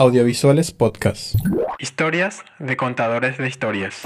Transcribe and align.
Audiovisuales 0.00 0.72
Podcast. 0.72 1.34
Historias 1.78 2.40
de 2.58 2.74
contadores 2.78 3.36
de 3.36 3.46
historias. 3.46 4.00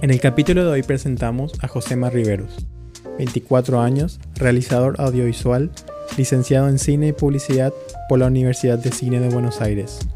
En 0.00 0.08
el 0.10 0.18
capítulo 0.18 0.64
de 0.64 0.70
hoy 0.70 0.82
presentamos 0.82 1.52
a 1.62 1.68
Josema 1.68 2.08
Riveros, 2.08 2.66
24 3.18 3.82
años, 3.82 4.18
realizador 4.36 4.94
audiovisual, 4.98 5.70
licenciado 6.16 6.70
en 6.70 6.78
cine 6.78 7.08
y 7.08 7.12
publicidad 7.12 7.74
por 8.08 8.18
la 8.18 8.28
Universidad 8.28 8.78
de 8.78 8.92
Cine 8.92 9.20
de 9.20 9.28
Buenos 9.28 9.60
Aires. 9.60 10.08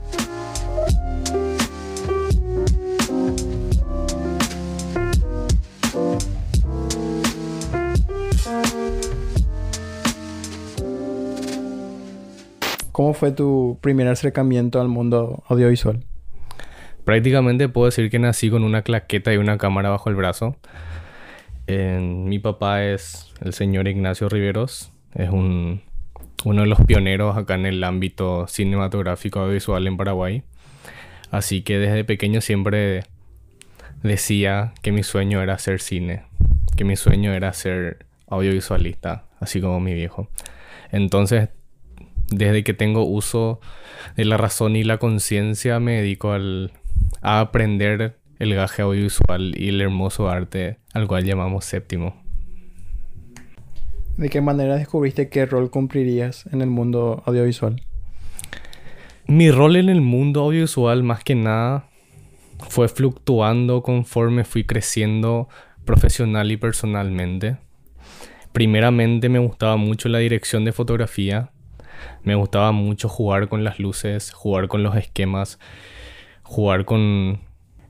¿Cómo 12.99 13.15
fue 13.15 13.31
tu 13.31 13.79
primer 13.81 14.09
acercamiento 14.09 14.81
al 14.81 14.89
mundo 14.89 15.45
audiovisual? 15.47 16.03
Prácticamente 17.05 17.69
puedo 17.69 17.85
decir 17.85 18.11
que 18.11 18.19
nací 18.19 18.51
con 18.51 18.65
una 18.65 18.83
claqueta 18.83 19.33
y 19.33 19.37
una 19.37 19.57
cámara 19.57 19.91
bajo 19.91 20.11
el 20.11 20.17
brazo. 20.17 20.57
mi 21.69 22.41
papá 22.41 22.83
es 22.83 23.33
el 23.41 23.53
señor 23.53 23.87
Ignacio 23.87 24.29
Riveros, 24.29 24.91
es 25.15 25.31
un, 25.31 25.81
uno 26.45 26.63
de 26.63 26.67
los 26.67 26.81
pioneros 26.81 27.37
acá 27.37 27.55
en 27.55 27.67
el 27.67 27.85
ámbito 27.85 28.49
cinematográfico 28.49 29.39
audiovisual 29.39 29.87
en 29.87 29.97
Paraguay. 29.97 30.43
Así 31.31 31.63
que 31.63 31.79
desde 31.79 32.03
pequeño 32.03 32.41
siempre 32.41 33.05
decía 34.03 34.73
que 34.83 34.91
mi 34.91 35.05
sueño 35.05 35.41
era 35.41 35.55
hacer 35.55 35.81
cine, 35.81 36.25
que 36.77 36.83
mi 36.83 36.97
sueño 36.97 37.33
era 37.33 37.53
ser 37.53 38.07
audiovisualista, 38.27 39.27
así 39.39 39.61
como 39.61 39.79
mi 39.79 39.95
viejo. 39.95 40.29
Entonces 40.91 41.51
desde 42.31 42.65
que 42.65 42.75
tengo 42.75 43.05
uso 43.05 43.61
de 44.17 44.25
la 44.25 44.37
razón 44.37 44.77
y 44.77 44.85
la 44.85 44.99
conciencia 44.99 45.81
me 45.81 46.01
dedico 46.01 46.33
al, 46.33 46.73
a 47.23 47.41
aprender 47.41 48.19
el 48.39 48.55
gaje 48.55 48.83
audiovisual 48.83 49.55
y 49.57 49.69
el 49.69 49.81
hermoso 49.81 50.29
arte 50.29 50.79
al 50.93 51.07
cual 51.09 51.25
llamamos 51.25 51.65
séptimo. 51.65 52.15
¿De 54.17 54.29
qué 54.29 54.41
manera 54.41 54.77
descubriste 54.77 55.29
qué 55.29 55.47
rol 55.47 55.71
cumplirías 55.71 56.47
en 56.53 56.61
el 56.61 56.69
mundo 56.69 57.23
audiovisual? 57.25 57.81
Mi 59.27 59.51
rol 59.51 59.77
en 59.77 59.89
el 59.89 60.01
mundo 60.01 60.41
audiovisual 60.41 61.03
más 61.03 61.23
que 61.23 61.35
nada 61.35 61.89
fue 62.69 62.89
fluctuando 62.89 63.83
conforme 63.83 64.45
fui 64.45 64.65
creciendo 64.65 65.49
profesional 65.85 66.51
y 66.51 66.57
personalmente. 66.57 67.59
Primeramente 68.53 69.29
me 69.29 69.39
gustaba 69.39 69.77
mucho 69.77 70.09
la 70.09 70.19
dirección 70.19 70.65
de 70.65 70.73
fotografía 70.73 71.53
me 72.23 72.35
gustaba 72.35 72.73
mucho 72.73 73.09
jugar 73.09 73.49
con 73.49 73.65
las 73.65 73.79
luces, 73.79 74.33
jugar 74.33 74.69
con 74.69 74.83
los 74.83 74.97
esquemas, 74.97 75.59
jugar 76.43 76.85
con, 76.85 77.41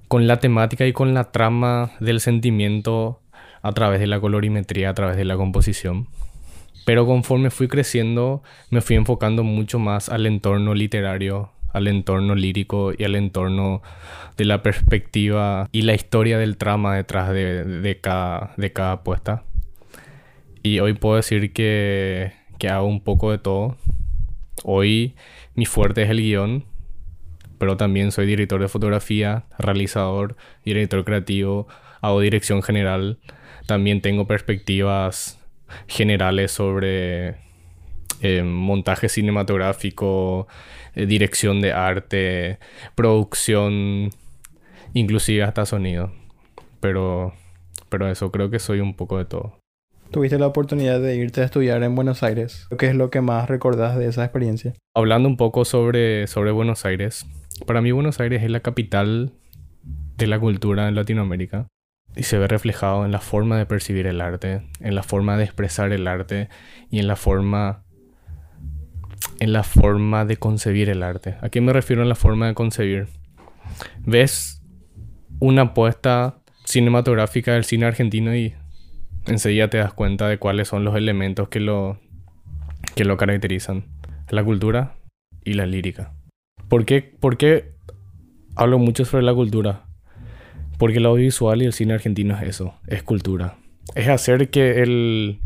con 0.08 0.26
la 0.26 0.38
temática 0.38 0.86
y 0.86 0.92
con 0.92 1.14
la 1.14 1.30
trama 1.30 1.92
del 2.00 2.20
sentimiento 2.20 3.20
a 3.62 3.72
través 3.72 4.00
de 4.00 4.06
la 4.06 4.20
colorimetría, 4.20 4.90
a 4.90 4.94
través 4.94 5.16
de 5.16 5.24
la 5.24 5.36
composición. 5.36 6.08
Pero 6.84 7.06
conforme 7.06 7.50
fui 7.50 7.68
creciendo, 7.68 8.42
me 8.70 8.80
fui 8.80 8.96
enfocando 8.96 9.44
mucho 9.44 9.78
más 9.78 10.08
al 10.08 10.26
entorno 10.26 10.74
literario, 10.74 11.52
al 11.72 11.86
entorno 11.86 12.34
lírico 12.34 12.92
y 12.96 13.04
al 13.04 13.14
entorno 13.14 13.82
de 14.36 14.44
la 14.46 14.62
perspectiva 14.62 15.68
y 15.70 15.82
la 15.82 15.94
historia 15.94 16.38
del 16.38 16.56
trama 16.56 16.96
detrás 16.96 17.30
de, 17.30 17.64
de, 17.64 18.00
cada, 18.00 18.54
de 18.56 18.72
cada 18.72 18.92
apuesta. 18.92 19.44
Y 20.62 20.80
hoy 20.80 20.94
puedo 20.94 21.16
decir 21.16 21.52
que, 21.52 22.32
que 22.58 22.68
hago 22.68 22.86
un 22.86 23.02
poco 23.02 23.30
de 23.30 23.38
todo. 23.38 23.76
Hoy 24.64 25.14
mi 25.54 25.66
fuerte 25.66 26.02
es 26.02 26.10
el 26.10 26.20
guion, 26.20 26.64
pero 27.58 27.76
también 27.76 28.12
soy 28.12 28.26
director 28.26 28.60
de 28.60 28.68
fotografía, 28.68 29.44
realizador, 29.58 30.36
director 30.64 31.04
creativo, 31.04 31.68
hago 32.00 32.20
dirección 32.20 32.62
general. 32.62 33.18
También 33.66 34.00
tengo 34.00 34.26
perspectivas 34.26 35.38
generales 35.86 36.52
sobre 36.52 37.36
eh, 38.20 38.42
montaje 38.42 39.08
cinematográfico, 39.08 40.48
eh, 40.94 41.06
dirección 41.06 41.60
de 41.60 41.72
arte, 41.72 42.58
producción, 42.94 44.10
inclusive 44.94 45.42
hasta 45.42 45.66
sonido. 45.66 46.12
Pero, 46.80 47.34
pero 47.88 48.08
eso, 48.08 48.30
creo 48.30 48.50
que 48.50 48.58
soy 48.58 48.80
un 48.80 48.94
poco 48.94 49.18
de 49.18 49.24
todo. 49.24 49.57
Tuviste 50.10 50.38
la 50.38 50.46
oportunidad 50.46 51.00
de 51.00 51.16
irte 51.16 51.42
a 51.42 51.44
estudiar 51.44 51.82
en 51.82 51.94
Buenos 51.94 52.22
Aires. 52.22 52.66
¿Qué 52.78 52.86
es 52.86 52.94
lo 52.94 53.10
que 53.10 53.20
más 53.20 53.48
recordás 53.48 53.98
de 53.98 54.06
esa 54.06 54.24
experiencia? 54.24 54.72
Hablando 54.94 55.28
un 55.28 55.36
poco 55.36 55.66
sobre, 55.66 56.26
sobre 56.26 56.50
Buenos 56.50 56.86
Aires. 56.86 57.26
Para 57.66 57.82
mí 57.82 57.92
Buenos 57.92 58.18
Aires 58.18 58.42
es 58.42 58.50
la 58.50 58.60
capital 58.60 59.32
de 60.16 60.26
la 60.26 60.40
cultura 60.40 60.88
en 60.88 60.94
Latinoamérica 60.94 61.68
y 62.16 62.22
se 62.22 62.38
ve 62.38 62.48
reflejado 62.48 63.04
en 63.04 63.12
la 63.12 63.20
forma 63.20 63.58
de 63.58 63.66
percibir 63.66 64.06
el 64.06 64.22
arte, 64.22 64.62
en 64.80 64.94
la 64.94 65.02
forma 65.02 65.36
de 65.36 65.44
expresar 65.44 65.92
el 65.92 66.08
arte 66.08 66.48
y 66.90 67.00
en 67.00 67.06
la 67.06 67.16
forma 67.16 67.84
en 69.40 69.52
la 69.52 69.62
forma 69.62 70.24
de 70.24 70.38
concebir 70.38 70.88
el 70.88 71.02
arte. 71.02 71.36
¿A 71.42 71.50
qué 71.50 71.60
me 71.60 71.72
refiero 71.72 72.02
en 72.02 72.08
la 72.08 72.14
forma 72.14 72.46
de 72.46 72.54
concebir? 72.54 73.08
Ves 74.06 74.62
una 75.38 75.62
apuesta 75.62 76.38
cinematográfica 76.64 77.52
del 77.52 77.64
cine 77.64 77.86
argentino 77.86 78.34
y 78.34 78.54
enseguida 79.28 79.68
te 79.68 79.78
das 79.78 79.92
cuenta 79.92 80.28
de 80.28 80.38
cuáles 80.38 80.68
son 80.68 80.84
los 80.84 80.96
elementos 80.96 81.48
que 81.48 81.60
lo, 81.60 81.98
que 82.94 83.04
lo 83.04 83.16
caracterizan. 83.16 83.84
La 84.30 84.44
cultura 84.44 84.96
y 85.44 85.54
la 85.54 85.66
lírica. 85.66 86.12
¿Por 86.68 86.84
qué, 86.84 87.02
¿Por 87.02 87.38
qué 87.38 87.72
hablo 88.56 88.78
mucho 88.78 89.04
sobre 89.04 89.24
la 89.24 89.34
cultura? 89.34 89.86
Porque 90.78 90.98
el 90.98 91.06
audiovisual 91.06 91.62
y 91.62 91.66
el 91.66 91.72
cine 91.72 91.94
argentino 91.94 92.36
es 92.36 92.42
eso, 92.42 92.74
es 92.86 93.02
cultura. 93.02 93.56
Es 93.94 94.08
hacer 94.08 94.50
que 94.50 94.82
el 94.82 95.40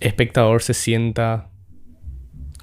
espectador 0.00 0.62
se 0.62 0.74
sienta 0.74 1.48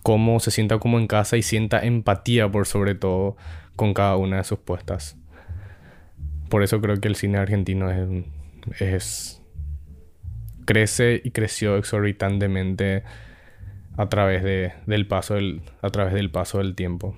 como, 0.04 0.40
se 0.40 0.52
sienta 0.52 0.78
como 0.78 1.00
en 1.00 1.08
casa 1.08 1.36
y 1.36 1.42
sienta 1.42 1.80
empatía 1.80 2.52
por 2.52 2.68
sobre 2.68 2.94
todo 2.94 3.36
con 3.76 3.94
cada 3.94 4.16
una 4.18 4.38
de 4.38 4.44
sus 4.44 4.60
puestas. 4.60 5.18
Por 6.50 6.62
eso 6.62 6.80
creo 6.80 7.00
que 7.02 7.08
el 7.08 7.16
cine 7.16 7.40
argentino 7.40 7.90
es, 7.90 8.26
es 8.80 9.43
crece 10.66 11.22
y 11.24 11.32
creció 11.32 11.78
exorbitantemente 11.78 13.04
a 13.98 14.10
través, 14.10 14.44
de, 14.44 14.74
del 14.86 15.08
paso 15.08 15.36
del, 15.36 15.62
a 15.82 15.90
través 15.90 16.14
del 16.14 16.32
paso 16.32 16.58
del 16.58 16.76
tiempo. 16.76 17.16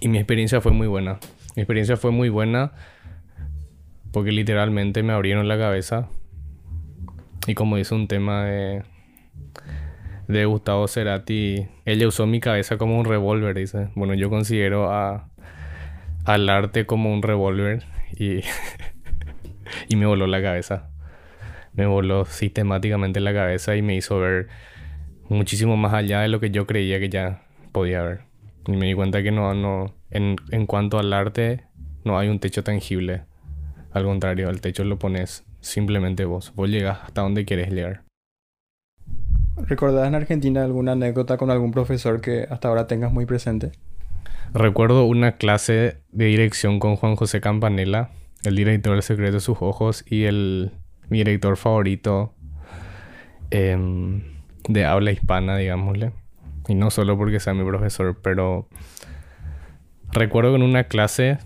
Y 0.00 0.08
mi 0.08 0.18
experiencia 0.18 0.60
fue 0.60 0.72
muy 0.72 0.86
buena. 0.86 1.18
Mi 1.56 1.62
experiencia 1.62 1.96
fue 1.96 2.10
muy 2.10 2.28
buena 2.28 2.72
porque 4.12 4.32
literalmente 4.32 5.02
me 5.02 5.12
abrieron 5.12 5.48
la 5.48 5.58
cabeza. 5.58 6.08
Y 7.46 7.54
como 7.54 7.76
dice 7.76 7.94
un 7.94 8.06
tema 8.06 8.44
de, 8.44 8.82
de 10.28 10.44
Gustavo 10.44 10.86
Cerati, 10.86 11.66
ella 11.84 12.08
usó 12.08 12.26
mi 12.26 12.40
cabeza 12.40 12.76
como 12.76 12.98
un 12.98 13.04
revólver, 13.04 13.56
dice. 13.56 13.88
Bueno, 13.94 14.14
yo 14.14 14.28
considero 14.28 14.92
a, 14.92 15.30
al 16.24 16.48
arte 16.48 16.86
como 16.86 17.12
un 17.12 17.22
revólver 17.22 17.84
y, 18.12 18.40
y 19.88 19.96
me 19.96 20.06
voló 20.06 20.26
la 20.26 20.42
cabeza 20.42 20.89
me 21.74 21.86
voló 21.86 22.24
sistemáticamente 22.24 23.20
la 23.20 23.32
cabeza 23.32 23.76
y 23.76 23.82
me 23.82 23.96
hizo 23.96 24.18
ver 24.18 24.48
muchísimo 25.28 25.76
más 25.76 25.94
allá 25.94 26.20
de 26.20 26.28
lo 26.28 26.40
que 26.40 26.50
yo 26.50 26.66
creía 26.66 26.98
que 26.98 27.08
ya 27.08 27.42
podía 27.72 28.02
ver. 28.02 28.20
Y 28.66 28.72
me 28.72 28.86
di 28.86 28.94
cuenta 28.94 29.22
que 29.22 29.30
no, 29.30 29.54
no, 29.54 29.94
en, 30.10 30.36
en 30.50 30.66
cuanto 30.66 30.98
al 30.98 31.12
arte, 31.12 31.64
no 32.04 32.18
hay 32.18 32.28
un 32.28 32.38
techo 32.38 32.62
tangible. 32.64 33.22
Al 33.92 34.04
contrario, 34.04 34.50
el 34.50 34.60
techo 34.60 34.84
lo 34.84 34.98
pones 34.98 35.44
simplemente 35.60 36.24
vos. 36.24 36.52
Vos 36.54 36.68
llegas 36.68 36.98
hasta 37.04 37.22
donde 37.22 37.44
quieres 37.44 37.70
llegar. 37.70 38.02
¿Recordás 39.56 40.08
en 40.08 40.14
Argentina 40.14 40.64
alguna 40.64 40.92
anécdota 40.92 41.36
con 41.36 41.50
algún 41.50 41.70
profesor 41.70 42.20
que 42.20 42.46
hasta 42.48 42.68
ahora 42.68 42.86
tengas 42.86 43.12
muy 43.12 43.26
presente? 43.26 43.72
Recuerdo 44.52 45.04
una 45.04 45.32
clase 45.32 45.98
de 46.10 46.24
dirección 46.26 46.80
con 46.80 46.96
Juan 46.96 47.16
José 47.16 47.40
Campanella, 47.40 48.10
el 48.44 48.56
director 48.56 48.94
del 48.94 49.02
Secreto 49.02 49.34
de 49.34 49.40
sus 49.40 49.58
Ojos 49.60 50.04
y 50.08 50.24
el 50.24 50.72
mi 51.10 51.18
director 51.18 51.56
favorito 51.56 52.34
em, 53.50 54.22
de 54.68 54.84
habla 54.84 55.12
hispana, 55.12 55.56
digámosle. 55.56 56.12
Y 56.68 56.74
no 56.74 56.90
solo 56.90 57.18
porque 57.18 57.40
sea 57.40 57.52
mi 57.52 57.64
profesor, 57.64 58.18
pero 58.22 58.68
recuerdo 60.12 60.50
que 60.50 60.56
en 60.56 60.62
una 60.62 60.84
clase 60.84 61.38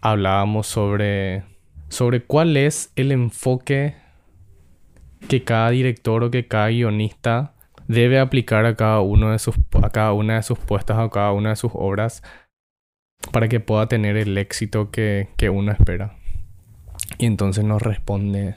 hablábamos 0.00 0.66
sobre, 0.66 1.42
sobre 1.88 2.22
cuál 2.22 2.56
es 2.56 2.92
el 2.96 3.12
enfoque 3.12 3.96
que 5.28 5.42
cada 5.42 5.70
director 5.70 6.22
o 6.22 6.30
que 6.30 6.46
cada 6.46 6.68
guionista 6.68 7.54
debe 7.88 8.20
aplicar 8.20 8.66
a 8.66 8.76
cada, 8.76 9.00
uno 9.00 9.32
de 9.32 9.38
sus, 9.38 9.56
a 9.82 9.90
cada 9.90 10.12
una 10.12 10.36
de 10.36 10.42
sus 10.42 10.58
puestas 10.58 10.98
a 10.98 11.08
cada 11.08 11.32
una 11.32 11.50
de 11.50 11.56
sus 11.56 11.72
obras 11.74 12.22
para 13.32 13.48
que 13.48 13.60
pueda 13.60 13.88
tener 13.88 14.16
el 14.16 14.36
éxito 14.38 14.90
que, 14.90 15.28
que 15.36 15.50
uno 15.50 15.72
espera. 15.72 16.16
Y 17.16 17.26
entonces 17.26 17.64
nos 17.64 17.82
responde, 17.82 18.56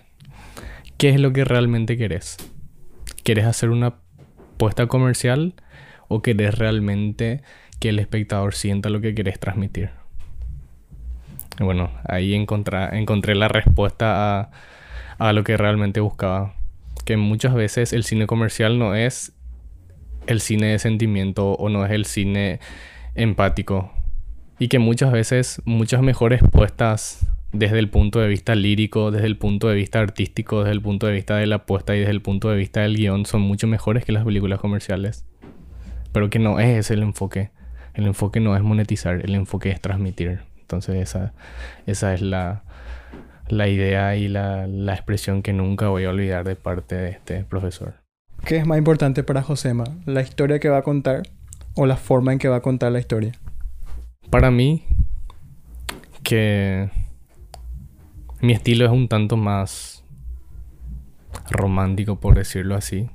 ¿qué 1.01 1.09
es 1.09 1.19
lo 1.19 1.33
que 1.33 1.45
realmente 1.45 1.97
querés? 1.97 2.37
¿Quieres 3.23 3.45
hacer 3.45 3.71
una 3.71 3.95
puesta 4.57 4.85
comercial 4.85 5.55
o 6.09 6.21
querés 6.21 6.59
realmente 6.59 7.41
que 7.79 7.89
el 7.89 7.97
espectador 7.97 8.53
sienta 8.53 8.91
lo 8.91 9.01
que 9.01 9.15
querés 9.15 9.39
transmitir? 9.39 9.89
Bueno, 11.59 11.89
ahí 12.07 12.35
encontré, 12.35 12.99
encontré 12.99 13.33
la 13.33 13.47
respuesta 13.47 14.41
a, 14.41 14.51
a 15.17 15.33
lo 15.33 15.43
que 15.43 15.57
realmente 15.57 16.01
buscaba. 16.01 16.53
Que 17.03 17.17
muchas 17.17 17.55
veces 17.55 17.93
el 17.93 18.03
cine 18.03 18.27
comercial 18.27 18.77
no 18.77 18.93
es 18.93 19.33
el 20.27 20.39
cine 20.39 20.67
de 20.67 20.77
sentimiento 20.77 21.53
o 21.53 21.69
no 21.69 21.83
es 21.83 21.91
el 21.93 22.05
cine 22.05 22.59
empático. 23.15 23.91
Y 24.59 24.67
que 24.67 24.77
muchas 24.77 25.11
veces 25.11 25.63
muchas 25.65 26.03
mejores 26.03 26.41
puestas 26.51 27.25
desde 27.53 27.79
el 27.79 27.89
punto 27.89 28.19
de 28.19 28.27
vista 28.27 28.55
lírico, 28.55 29.11
desde 29.11 29.27
el 29.27 29.37
punto 29.37 29.67
de 29.67 29.75
vista 29.75 29.99
artístico, 29.99 30.59
desde 30.59 30.71
el 30.73 30.81
punto 30.81 31.07
de 31.07 31.13
vista 31.13 31.35
de 31.35 31.47
la 31.47 31.57
apuesta 31.57 31.95
y 31.95 31.99
desde 31.99 32.11
el 32.11 32.21
punto 32.21 32.49
de 32.49 32.57
vista 32.57 32.81
del 32.81 32.95
guion 32.95 33.25
son 33.25 33.41
mucho 33.41 33.67
mejores 33.67 34.05
que 34.05 34.11
las 34.11 34.23
películas 34.23 34.59
comerciales. 34.59 35.25
Pero 36.11 36.29
que 36.29 36.39
no 36.39 36.59
es 36.59 36.77
ese 36.77 36.93
el 36.93 37.03
enfoque. 37.03 37.51
El 37.93 38.05
enfoque 38.05 38.39
no 38.39 38.55
es 38.55 38.63
monetizar, 38.63 39.21
el 39.23 39.35
enfoque 39.35 39.69
es 39.69 39.81
transmitir. 39.81 40.39
Entonces 40.61 40.95
esa, 40.95 41.33
esa 41.85 42.13
es 42.13 42.21
la, 42.21 42.63
la 43.49 43.67
idea 43.67 44.15
y 44.15 44.29
la, 44.29 44.67
la 44.67 44.93
expresión 44.93 45.41
que 45.41 45.51
nunca 45.51 45.89
voy 45.89 46.05
a 46.05 46.09
olvidar 46.09 46.45
de 46.45 46.55
parte 46.55 46.95
de 46.95 47.09
este 47.09 47.43
profesor. 47.43 47.95
¿Qué 48.45 48.57
es 48.57 48.65
más 48.65 48.77
importante 48.77 49.23
para 49.23 49.43
Josema? 49.43 49.83
¿La 50.05 50.21
historia 50.21 50.59
que 50.59 50.69
va 50.69 50.77
a 50.77 50.81
contar 50.83 51.23
o 51.75 51.85
la 51.85 51.97
forma 51.97 52.31
en 52.31 52.39
que 52.39 52.47
va 52.47 52.57
a 52.57 52.61
contar 52.61 52.91
la 52.91 52.99
historia? 52.99 53.33
Para 54.29 54.51
mí, 54.51 54.83
que 56.23 56.89
mi 58.41 58.53
estilo 58.53 58.85
es 58.85 58.91
un 58.91 59.07
tanto 59.07 59.37
más 59.37 60.03
romántico, 61.49 62.19
por 62.19 62.35
decirlo 62.35 62.75
así, 62.75 63.07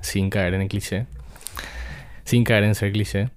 sin 0.00 0.30
caer 0.30 0.54
en 0.54 0.62
el 0.62 0.68
cliché, 0.68 1.06
sin 2.24 2.44
caer 2.44 2.62
en 2.64 2.76
ser 2.76 2.92
cliché. 2.92 3.30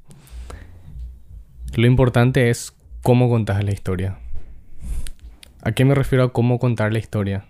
Lo 1.74 1.88
importante 1.88 2.50
es 2.50 2.76
cómo 3.02 3.28
contas 3.28 3.64
la 3.64 3.72
historia. 3.72 4.20
¿A 5.64 5.72
qué 5.72 5.84
me 5.84 5.96
refiero 5.96 6.26
a 6.26 6.34
cómo 6.34 6.60
contar 6.60 6.94
la 6.94 7.00
historia? 7.00 7.46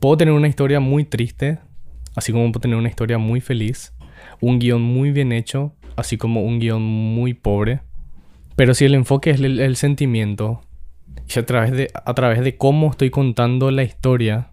Puedo 0.00 0.16
tener 0.16 0.32
una 0.32 0.48
historia 0.48 0.80
muy 0.80 1.04
triste, 1.04 1.58
así 2.16 2.32
como 2.32 2.50
puedo 2.52 2.62
tener 2.62 2.76
una 2.76 2.88
historia 2.88 3.18
muy 3.18 3.40
feliz, 3.40 3.92
un 4.40 4.58
guion 4.58 4.80
muy 4.80 5.10
bien 5.10 5.32
hecho, 5.32 5.74
así 5.96 6.16
como 6.16 6.42
un 6.42 6.58
guion 6.58 6.82
muy 6.82 7.34
pobre. 7.34 7.82
Pero 8.56 8.72
si 8.72 8.86
el 8.86 8.94
enfoque 8.94 9.30
es 9.30 9.40
el 9.40 9.76
sentimiento, 9.76 10.62
a 11.40 11.46
través, 11.46 11.72
de, 11.72 11.90
a 11.92 12.14
través 12.14 12.40
de 12.40 12.56
cómo 12.56 12.90
estoy 12.90 13.10
contando 13.10 13.70
la 13.70 13.82
historia, 13.82 14.48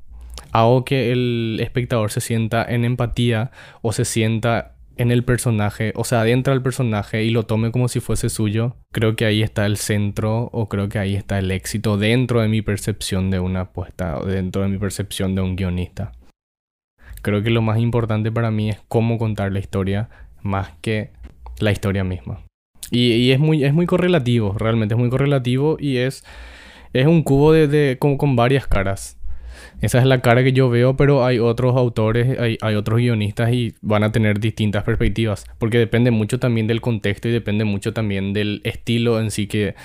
hago 0.52 0.86
que 0.86 1.12
el 1.12 1.60
espectador 1.62 2.12
se 2.12 2.22
sienta 2.22 2.66
en 2.68 2.86
empatía 2.86 3.52
o 3.81 3.92
se 3.92 4.06
sienta 4.06 4.76
en 5.00 5.12
el 5.12 5.24
personaje, 5.24 5.94
o 5.96 6.04
sea, 6.04 6.22
adentra 6.22 6.52
al 6.52 6.62
personaje 6.62 7.24
y 7.24 7.30
lo 7.30 7.44
tome 7.44 7.72
como 7.72 7.88
si 7.88 8.02
fuese 8.02 8.28
suyo, 8.28 8.76
creo 8.92 9.16
que 9.16 9.24
ahí 9.24 9.42
está 9.42 9.66
el 9.66 9.78
centro 9.78 10.50
o 10.52 10.68
creo 10.68 10.90
que 10.90 11.00
ahí 11.00 11.16
está 11.16 11.40
el 11.40 11.52
éxito 11.52 11.98
dentro 11.98 12.42
de 12.42 12.50
mi 12.50 12.62
percepción 12.62 13.31
de 13.31 13.40
una 13.40 13.62
apuesta 13.62 14.18
o 14.18 14.26
dentro 14.26 14.62
de 14.62 14.68
mi 14.68 14.78
percepción 14.78 15.36
de 15.36 15.42
un 15.42 15.56
guionista. 15.56 16.12
Creo 17.22 17.42
que 17.42 17.50
lo 17.50 17.62
más 17.62 17.80
importante 17.80 18.30
para 18.30 18.52
mí 18.52 18.72
es 18.72 18.81
cómo 18.90 19.18
contar 19.18 19.54
la 19.54 19.60
historia 19.60 20.10
más 20.42 20.72
que 20.81 21.12
la 21.60 21.72
historia 21.72 22.04
misma. 22.04 22.42
Y, 22.92 23.14
y 23.14 23.31
es, 23.31 23.40
muy, 23.40 23.64
es 23.64 23.74
muy 23.74 23.86
correlativo, 23.86 24.54
realmente 24.58 24.96
es 24.96 25.00
muy 25.00 25.10
correlativo 25.10 25.78
y 25.80 25.98
es, 25.98 26.26
es 26.94 27.08
un 27.08 27.24
cubo 27.24 27.52
de, 27.54 27.68
de 27.68 27.98
con, 28.00 28.18
con, 28.18 28.36
varias 28.36 28.68
caras. 28.68 29.18
Esa 29.82 30.00
es 30.00 30.06
la 30.06 30.22
cara 30.22 30.44
que 30.44 30.52
yo 30.52 30.70
veo, 30.70 30.98
pero 30.98 31.26
hay 31.26 31.40
otros 31.40 31.76
autores, 31.76 32.38
hay, 32.40 32.58
hay, 32.62 32.76
otros 32.76 33.00
guionistas 33.00 33.52
y 33.54 33.76
van 33.82 34.04
a 34.04 34.12
tener 34.12 34.40
distintas 34.40 34.84
perspectivas, 34.84 35.46
porque 35.58 35.78
depende 35.78 36.12
mucho 36.12 36.40
también 36.40 36.68
del 36.68 36.82
contexto 36.82 37.30
y 37.30 37.32
depende 37.32 37.64
mucho 37.64 37.94
también 37.94 38.34
del 38.34 38.62
estilo 38.66 39.20
en 39.20 39.32
sí 39.32 39.48
que, 39.48 39.76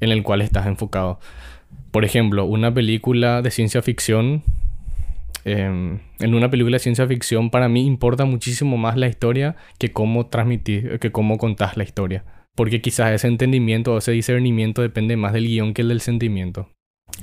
en 0.00 0.10
el 0.10 0.22
cual 0.22 0.40
estás 0.40 0.66
enfocado. 0.66 1.20
Por 1.90 2.04
ejemplo, 2.04 2.44
una 2.44 2.72
película 2.72 3.42
de 3.42 3.50
ciencia 3.50 3.82
ficción 3.82 4.42
eh, 5.44 5.98
en 6.18 6.34
una 6.34 6.50
película 6.50 6.74
de 6.74 6.80
ciencia 6.80 7.06
ficción 7.06 7.48
para 7.48 7.68
mí 7.68 7.86
importa 7.86 8.24
muchísimo 8.26 8.76
más 8.76 8.96
la 8.96 9.08
historia 9.08 9.56
que 9.78 9.92
cómo 9.92 10.26
transmitir, 10.26 10.98
que 10.98 11.10
cómo 11.10 11.38
contás 11.38 11.76
la 11.76 11.84
historia. 11.84 12.24
Porque 12.58 12.80
quizás 12.80 13.12
ese 13.12 13.28
entendimiento 13.28 13.94
o 13.94 13.98
ese 13.98 14.10
discernimiento 14.10 14.82
depende 14.82 15.16
más 15.16 15.32
del 15.32 15.46
guion 15.46 15.74
que 15.74 15.84
del 15.84 16.00
sentimiento. 16.00 16.68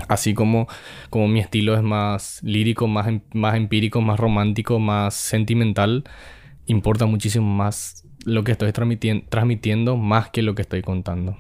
Así 0.07 0.33
como, 0.33 0.65
como 1.09 1.27
mi 1.27 1.41
estilo 1.41 1.75
es 1.75 1.83
más 1.83 2.39
lírico, 2.41 2.87
más, 2.87 3.09
em, 3.09 3.19
más 3.33 3.55
empírico, 3.55 3.99
más 3.99 4.17
romántico, 4.17 4.79
más 4.79 5.13
sentimental, 5.13 6.05
importa 6.67 7.05
muchísimo 7.05 7.53
más 7.53 8.07
lo 8.23 8.45
que 8.45 8.53
estoy 8.53 8.71
transmitiendo, 8.71 9.25
transmitiendo 9.27 9.97
más 9.97 10.29
que 10.29 10.41
lo 10.41 10.55
que 10.55 10.61
estoy 10.61 10.81
contando. 10.81 11.35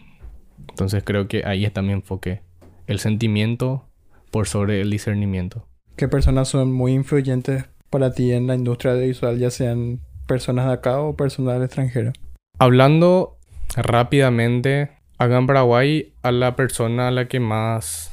Entonces 0.67 1.01
creo 1.05 1.29
que 1.29 1.43
ahí 1.45 1.63
está 1.63 1.81
mi 1.81 1.93
enfoque. 1.93 2.41
El 2.87 2.99
sentimiento 2.99 3.87
por 4.29 4.45
sobre 4.45 4.81
el 4.81 4.91
discernimiento. 4.91 5.69
¿Qué 5.95 6.09
personas 6.09 6.49
son 6.49 6.73
muy 6.73 6.91
influyentes 6.91 7.63
para 7.89 8.11
ti 8.11 8.33
en 8.33 8.47
la 8.47 8.55
industria 8.55 8.91
audiovisual, 8.91 9.39
ya 9.39 9.51
sean 9.51 10.01
personas 10.27 10.65
de 10.67 10.73
acá 10.73 10.99
o 10.99 11.15
personas 11.15 11.53
del 11.53 11.63
extranjero? 11.63 12.11
Hablando 12.59 13.34
rápidamente, 13.75 14.91
acá 15.17 15.37
en 15.37 15.47
Paraguay, 15.47 16.13
a 16.21 16.31
la 16.31 16.55
persona 16.55 17.07
a 17.07 17.11
la 17.11 17.27
que 17.27 17.39
más. 17.39 18.11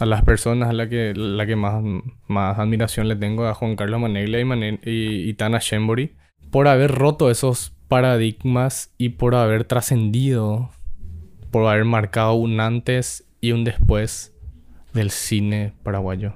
A 0.00 0.06
las 0.06 0.22
personas 0.22 0.70
a 0.70 0.72
la 0.72 0.88
que, 0.88 1.14
la 1.14 1.46
que 1.46 1.54
más, 1.54 1.82
más 2.26 2.58
admiración 2.58 3.06
le 3.06 3.14
tengo 3.14 3.46
a 3.46 3.54
Juan 3.54 3.76
Carlos 3.76 4.00
Maneglia 4.00 4.40
y, 4.40 4.44
Mane 4.44 4.80
y, 4.84 5.28
y 5.28 5.34
Tana 5.34 5.60
Shembori 5.60 6.16
por 6.50 6.66
haber 6.66 6.90
roto 6.90 7.30
esos 7.30 7.72
paradigmas 7.86 8.92
y 8.98 9.10
por 9.10 9.36
haber 9.36 9.64
trascendido, 9.64 10.70
por 11.52 11.68
haber 11.68 11.84
marcado 11.84 12.34
un 12.34 12.58
antes 12.58 13.24
y 13.40 13.52
un 13.52 13.62
después 13.62 14.34
del 14.94 15.10
cine 15.10 15.74
paraguayo 15.84 16.34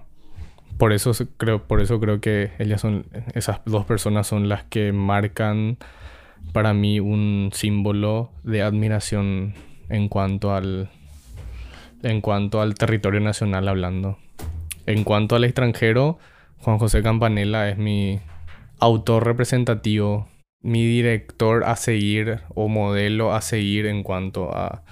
por 0.79 0.93
eso 0.93 1.13
creo, 1.37 1.65
por 1.65 1.83
eso 1.83 2.01
creo 2.01 2.21
que 2.21 2.53
ellas 2.59 2.81
son, 2.81 3.05
esas 3.35 3.61
dos 3.67 3.85
personas 3.85 4.27
son 4.27 4.49
las 4.49 4.63
que 4.65 4.93
marcan 4.93 5.77
para 6.53 6.75
mí 6.75 7.01
un 7.01 7.51
símbolo 7.53 8.31
de 8.43 8.63
admiración 8.63 9.55
en 9.89 10.09
cuanto 10.09 10.55
al, 10.55 10.91
en 12.03 12.21
cuanto 12.21 12.61
al 12.61 12.75
territorio 12.75 13.21
nacional 13.21 13.69
hablando. 13.69 14.19
En 14.87 15.05
cuanto 15.05 15.37
al 15.37 15.45
extranjero, 15.45 16.19
Juan 16.59 16.79
José 16.79 17.03
Campanella 17.03 17.69
es 17.69 17.79
mi 17.79 18.21
autor 18.79 19.25
representativo, 19.25 20.29
mi 20.63 20.85
director 20.85 21.65
a 21.65 21.77
seguir 21.77 22.41
o 22.55 22.69
modelo 22.69 23.35
a 23.35 23.41
seguir 23.41 23.87
en 23.87 24.03
cuanto 24.03 24.55
a, 24.57 24.83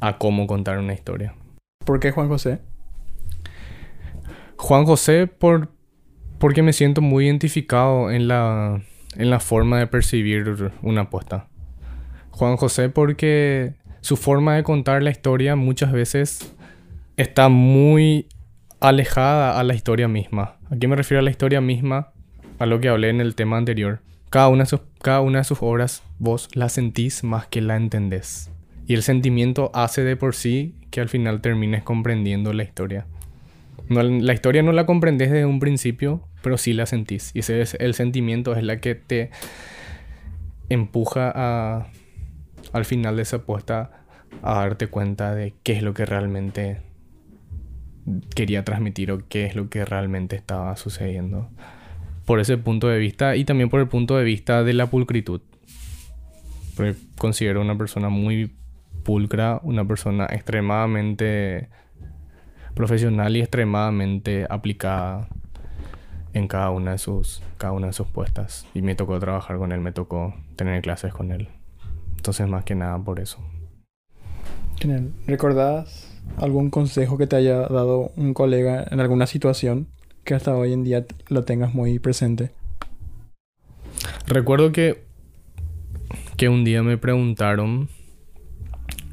a 0.00 0.18
cómo 0.18 0.46
contar 0.46 0.78
una 0.78 0.92
historia. 0.92 1.34
¿Por 1.84 2.00
qué 2.00 2.10
Juan 2.10 2.28
José? 2.28 2.60
Juan 4.56 4.84
José 4.84 5.26
por, 5.26 5.72
porque 6.38 6.62
me 6.62 6.72
siento 6.72 7.00
muy 7.00 7.26
identificado 7.26 8.10
en 8.10 8.28
la, 8.28 8.82
en 9.16 9.30
la 9.30 9.40
forma 9.40 9.78
de 9.78 9.86
percibir 9.86 10.72
una 10.82 11.02
apuesta. 11.02 11.48
Juan 12.30 12.56
José 12.56 12.88
porque 12.88 13.74
su 14.00 14.16
forma 14.16 14.56
de 14.56 14.62
contar 14.62 15.02
la 15.02 15.10
historia 15.10 15.56
muchas 15.56 15.92
veces 15.92 16.54
está 17.16 17.48
muy 17.48 18.28
alejada 18.80 19.58
a 19.58 19.64
la 19.64 19.74
historia 19.74 20.08
misma. 20.08 20.56
¿A 20.70 20.76
qué 20.76 20.88
me 20.88 20.96
refiero 20.96 21.20
a 21.20 21.22
la 21.22 21.30
historia 21.30 21.60
misma? 21.60 22.12
A 22.58 22.66
lo 22.66 22.80
que 22.80 22.88
hablé 22.88 23.10
en 23.10 23.20
el 23.20 23.34
tema 23.34 23.58
anterior. 23.58 24.00
Cada 24.30 24.48
una, 24.48 24.64
de 24.64 24.70
sus, 24.70 24.80
cada 25.02 25.20
una 25.20 25.38
de 25.38 25.44
sus 25.44 25.58
obras 25.60 26.02
vos 26.18 26.48
la 26.54 26.68
sentís 26.68 27.24
más 27.24 27.46
que 27.46 27.60
la 27.60 27.76
entendés. 27.76 28.50
Y 28.86 28.94
el 28.94 29.02
sentimiento 29.02 29.70
hace 29.74 30.02
de 30.02 30.16
por 30.16 30.34
sí 30.34 30.76
que 30.90 31.00
al 31.00 31.08
final 31.08 31.40
termines 31.40 31.82
comprendiendo 31.82 32.52
la 32.52 32.62
historia. 32.62 33.06
La 33.88 34.32
historia 34.32 34.62
no 34.62 34.72
la 34.72 34.86
comprendes 34.86 35.30
desde 35.30 35.46
un 35.46 35.58
principio, 35.58 36.22
pero 36.42 36.58
sí 36.58 36.72
la 36.72 36.86
sentís. 36.86 37.30
Y 37.34 37.40
ese 37.40 37.60
es 37.60 37.74
el 37.74 37.94
sentimiento, 37.94 38.54
es 38.54 38.62
la 38.62 38.80
que 38.80 38.94
te 38.94 39.30
empuja 40.68 41.32
a, 41.34 41.88
al 42.72 42.84
final 42.84 43.16
de 43.16 43.22
esa 43.22 43.36
apuesta 43.36 44.04
a 44.42 44.54
darte 44.54 44.86
cuenta 44.86 45.34
de 45.34 45.54
qué 45.62 45.72
es 45.72 45.82
lo 45.82 45.92
que 45.92 46.06
realmente 46.06 46.80
quería 48.34 48.64
transmitir 48.64 49.12
o 49.12 49.22
qué 49.28 49.46
es 49.46 49.54
lo 49.54 49.68
que 49.68 49.84
realmente 49.84 50.36
estaba 50.36 50.76
sucediendo. 50.76 51.50
Por 52.24 52.40
ese 52.40 52.56
punto 52.56 52.88
de 52.88 52.98
vista 52.98 53.36
y 53.36 53.44
también 53.44 53.68
por 53.68 53.80
el 53.80 53.88
punto 53.88 54.16
de 54.16 54.24
vista 54.24 54.62
de 54.62 54.72
la 54.72 54.86
pulcritud. 54.86 55.42
Porque 56.76 56.94
considero 57.18 57.60
una 57.60 57.76
persona 57.76 58.08
muy 58.08 58.54
pulcra, 59.02 59.60
una 59.64 59.86
persona 59.86 60.26
extremadamente 60.30 61.68
profesional 62.74 63.36
y 63.36 63.40
extremadamente 63.40 64.46
aplicada 64.48 65.28
en 66.32 66.48
cada 66.48 66.70
una 66.70 66.92
de 66.92 66.98
sus 66.98 67.42
cada 67.58 67.72
una 67.72 67.88
de 67.88 67.92
sus 67.92 68.06
puestas 68.06 68.66
y 68.74 68.82
me 68.82 68.94
tocó 68.94 69.18
trabajar 69.18 69.58
con 69.58 69.72
él 69.72 69.80
me 69.80 69.92
tocó 69.92 70.34
tener 70.56 70.82
clases 70.82 71.12
con 71.12 71.32
él 71.32 71.48
entonces 72.16 72.48
más 72.48 72.64
que 72.64 72.74
nada 72.74 72.98
por 72.98 73.20
eso 73.20 73.38
Genial. 74.80 75.12
¿Recordás 75.26 76.10
algún 76.38 76.70
consejo 76.70 77.18
que 77.18 77.26
te 77.26 77.36
haya 77.36 77.68
dado 77.68 78.12
un 78.16 78.32
colega 78.32 78.86
en 78.90 79.00
alguna 79.00 79.26
situación 79.26 79.88
que 80.24 80.32
hasta 80.32 80.56
hoy 80.56 80.72
en 80.72 80.84
día 80.84 81.04
lo 81.28 81.44
tengas 81.44 81.74
muy 81.74 81.98
presente? 81.98 82.50
Recuerdo 84.26 84.72
que, 84.72 85.04
que 86.38 86.48
un 86.48 86.64
día 86.64 86.82
me 86.82 86.96
preguntaron, 86.96 87.90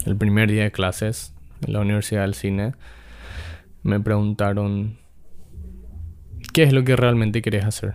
el 0.06 0.16
primer 0.16 0.50
día 0.50 0.64
de 0.64 0.72
clases 0.72 1.34
en 1.66 1.74
la 1.74 1.82
Universidad 1.82 2.22
del 2.22 2.34
Cine, 2.34 2.74
me 3.84 4.00
preguntaron, 4.00 4.98
¿qué 6.58 6.64
es 6.64 6.74
lo 6.74 6.84
que 6.84 6.96
realmente 6.96 7.44
querés 7.44 7.66
hacer? 7.66 7.94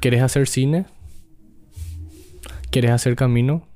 ¿Querés 0.00 0.22
hacer 0.22 0.48
cine? 0.48 0.86
¿Querés 2.70 2.92
hacer 2.92 3.14
camino? 3.14 3.68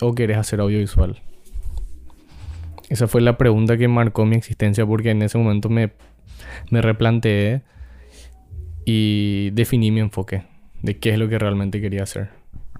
¿O 0.00 0.14
querés 0.14 0.38
hacer 0.38 0.60
audiovisual? 0.60 1.20
Esa 2.88 3.08
fue 3.08 3.20
la 3.20 3.36
pregunta 3.36 3.76
que 3.76 3.88
marcó 3.88 4.24
mi 4.24 4.36
existencia 4.36 4.86
porque 4.86 5.10
en 5.10 5.20
ese 5.20 5.36
momento 5.36 5.68
me, 5.68 5.92
me 6.70 6.80
replanteé 6.80 7.60
y 8.86 9.50
definí 9.50 9.90
mi 9.90 10.00
enfoque 10.00 10.44
de 10.80 10.96
qué 10.96 11.10
es 11.10 11.18
lo 11.18 11.28
que 11.28 11.38
realmente 11.38 11.82
quería 11.82 12.04
hacer. 12.04 12.30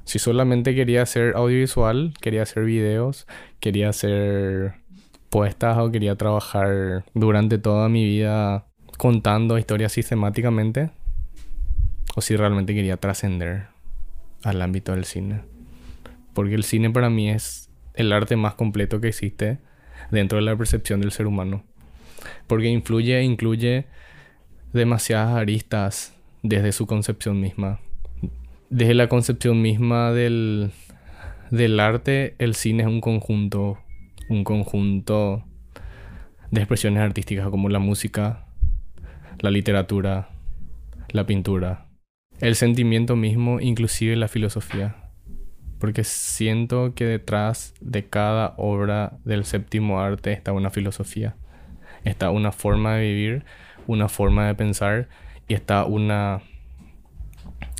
Si 0.04 0.18
solamente 0.18 0.74
quería 0.74 1.02
hacer 1.02 1.36
audiovisual, 1.36 2.14
quería 2.18 2.44
hacer 2.44 2.64
videos, 2.64 3.26
quería 3.60 3.90
hacer 3.90 4.76
puestas 5.30 5.78
o 5.78 5.90
quería 5.90 6.16
trabajar 6.16 7.04
durante 7.14 7.58
toda 7.58 7.88
mi 7.88 8.04
vida 8.04 8.66
contando 8.96 9.58
historias 9.58 9.92
sistemáticamente, 9.92 10.90
o 12.16 12.20
si 12.20 12.36
realmente 12.36 12.74
quería 12.74 12.96
trascender 12.96 13.68
al 14.42 14.60
ámbito 14.60 14.92
del 14.92 15.04
cine. 15.04 15.42
Porque 16.34 16.54
el 16.54 16.64
cine 16.64 16.90
para 16.90 17.10
mí 17.10 17.30
es 17.30 17.70
el 17.94 18.12
arte 18.12 18.36
más 18.36 18.54
completo 18.54 19.00
que 19.00 19.08
existe 19.08 19.58
dentro 20.10 20.38
de 20.38 20.44
la 20.44 20.56
percepción 20.56 21.00
del 21.00 21.12
ser 21.12 21.26
humano. 21.26 21.64
Porque 22.46 22.68
influye 22.68 23.18
e 23.18 23.22
incluye 23.22 23.86
demasiadas 24.72 25.36
aristas 25.36 26.14
desde 26.42 26.72
su 26.72 26.86
concepción 26.86 27.40
misma. 27.40 27.80
Desde 28.70 28.94
la 28.94 29.08
concepción 29.08 29.62
misma 29.62 30.12
del, 30.12 30.72
del 31.50 31.80
arte, 31.80 32.34
el 32.38 32.54
cine 32.54 32.82
es 32.82 32.88
un 32.88 33.00
conjunto, 33.00 33.78
un 34.28 34.44
conjunto 34.44 35.44
de 36.50 36.60
expresiones 36.60 37.02
artísticas 37.02 37.48
como 37.48 37.68
la 37.68 37.78
música, 37.78 38.46
la 39.40 39.50
literatura, 39.50 40.30
la 41.10 41.26
pintura, 41.26 41.86
el 42.40 42.54
sentimiento 42.54 43.16
mismo, 43.16 43.60
inclusive 43.60 44.16
la 44.16 44.28
filosofía. 44.28 44.96
Porque 45.78 46.02
siento 46.02 46.94
que 46.94 47.04
detrás 47.04 47.74
de 47.80 48.06
cada 48.06 48.54
obra 48.56 49.18
del 49.24 49.44
séptimo 49.44 50.00
arte 50.00 50.32
está 50.32 50.52
una 50.52 50.70
filosofía, 50.70 51.36
está 52.04 52.30
una 52.30 52.50
forma 52.50 52.96
de 52.96 53.02
vivir, 53.02 53.44
una 53.86 54.08
forma 54.08 54.46
de 54.46 54.54
pensar 54.54 55.08
y 55.46 55.54
está 55.54 55.84
una 55.84 56.42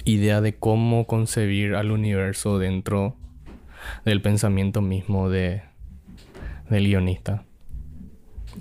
idea 0.04 0.40
de 0.40 0.54
cómo 0.54 1.06
concebir 1.06 1.74
al 1.74 1.90
universo 1.90 2.58
dentro 2.58 3.16
del 4.04 4.22
pensamiento 4.22 4.80
mismo 4.80 5.28
de, 5.28 5.62
del 6.70 6.86
guionista. 6.86 7.44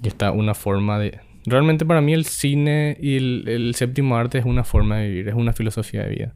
Y 0.01 0.07
está 0.07 0.31
una 0.31 0.53
forma 0.53 0.99
de... 0.99 1.19
Realmente 1.45 1.85
para 1.85 2.01
mí 2.01 2.13
el 2.13 2.25
cine 2.25 2.97
y 2.99 3.15
el 3.15 3.73
séptimo 3.75 4.17
arte 4.17 4.37
es 4.37 4.45
una 4.45 4.63
forma 4.63 4.97
de 4.97 5.07
vivir, 5.07 5.29
es 5.29 5.35
una 5.35 5.53
filosofía 5.53 6.03
de 6.03 6.09
vida 6.09 6.35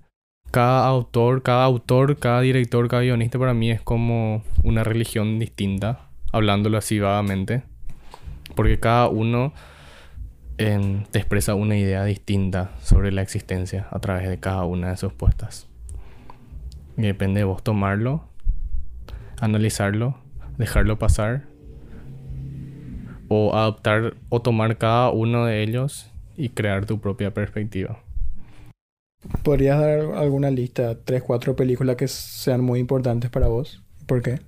cada 0.52 0.86
autor, 0.86 1.42
cada 1.42 1.64
autor, 1.64 2.18
cada 2.18 2.42
director, 2.42 2.88
cada 2.90 3.02
guionista 3.02 3.40
para 3.40 3.54
mí 3.54 3.72
es 3.72 3.82
como 3.82 4.44
una 4.64 4.84
religión 4.84 5.40
distinta, 5.40 6.10
hablándolo 6.34 6.78
así 6.78 7.00
vagamente. 7.00 7.64
Porque 8.56 8.78
cada 8.80 9.08
uno 9.08 9.54
em, 10.58 11.06
te 11.06 11.20
expresa 11.20 11.56
una 11.56 11.78
idea 11.78 12.04
distinta 12.04 12.72
sobre 12.82 13.14
la 13.14 13.22
existencia 13.22 13.88
a 13.92 14.00
través 14.00 14.28
de 14.28 14.40
cada 14.40 14.66
una 14.66 14.90
de 14.90 14.98
sus 14.98 15.14
puestas. 15.14 15.70
Y 16.98 17.04
depende 17.04 17.40
de 17.40 17.46
vos 17.46 17.64
tomarlo, 17.64 18.28
analizarlo, 19.40 20.18
dejarlo 20.58 21.00
pasar 21.00 21.44
o 23.34 23.56
adoptar 23.56 24.16
o 24.28 24.42
tomar 24.42 24.78
cada 24.78 25.10
uno 25.10 25.46
de 25.46 25.64
ellos 25.64 26.12
y 26.36 26.50
crear 26.50 26.86
tu 26.86 27.00
propia 27.00 27.34
perspectiva. 27.34 27.98
¿Podrías 29.44 29.80
dar 29.80 30.00
alguna 30.18 30.52
lista, 30.52 31.00
tres, 31.02 31.24
cuatro 31.24 31.56
películas 31.56 31.96
que 31.96 32.10
sean 32.10 32.62
muy 32.62 32.82
importantes 32.82 33.30
para 33.30 33.48
vos? 33.48 33.82
¿Por 34.06 34.22
qué? 34.22 34.42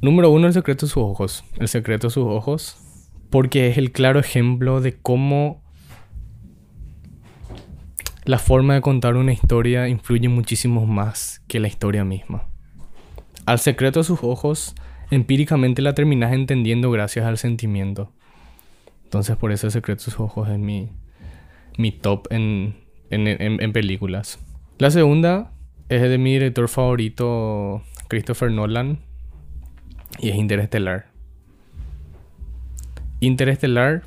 Número 0.00 0.30
uno, 0.30 0.46
El 0.46 0.52
secreto 0.52 0.86
de 0.86 0.90
sus 0.90 1.02
ojos. 1.02 1.44
El 1.58 1.66
secreto 1.66 2.06
de 2.06 2.12
sus 2.12 2.24
ojos. 2.24 2.76
Porque 3.30 3.66
es 3.68 3.78
el 3.78 3.90
claro 3.90 4.20
ejemplo 4.20 4.80
de 4.80 4.96
cómo 4.96 5.60
la 8.24 8.38
forma 8.38 8.74
de 8.74 8.80
contar 8.80 9.16
una 9.16 9.32
historia 9.32 9.88
influye 9.88 10.28
muchísimo 10.28 10.86
más 10.86 11.42
que 11.48 11.58
la 11.58 11.66
historia 11.66 12.04
misma. 12.04 12.46
Al 13.44 13.58
secreto 13.58 14.00
de 14.00 14.04
sus 14.04 14.22
ojos, 14.22 14.76
empíricamente 15.14 15.82
la 15.82 15.94
terminas 15.94 16.32
entendiendo 16.32 16.90
gracias 16.90 17.26
al 17.26 17.38
sentimiento. 17.38 18.12
Entonces 19.04 19.36
por 19.36 19.52
eso 19.52 19.66
el 19.66 19.72
secreto 19.72 20.04
de 20.04 20.10
sus 20.10 20.20
ojos 20.20 20.48
es 20.48 20.58
mi, 20.58 20.88
mi 21.78 21.92
top 21.92 22.26
en, 22.30 22.76
en, 23.10 23.72
películas. 23.72 24.38
La 24.78 24.90
segunda 24.90 25.52
es 25.88 26.02
de 26.02 26.18
mi 26.18 26.32
director 26.32 26.68
favorito, 26.68 27.82
Christopher 28.08 28.50
Nolan, 28.50 28.98
y 30.18 30.30
es 30.30 30.36
Interestelar. 30.36 31.06
Interestelar, 33.20 34.02